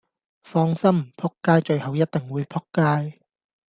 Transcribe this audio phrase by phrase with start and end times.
[0.43, 1.13] 放心！
[1.15, 3.19] 仆街最後一定會仆街